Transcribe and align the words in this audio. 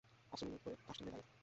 অস্ত্র 0.33 0.43
নিম্নমুখী 0.45 0.63
করে 0.65 0.75
কাষ্ঠের 0.85 1.03
ন্যায় 1.03 1.11
দাঁড়িয়ে 1.15 1.25
থাকে। 1.29 1.37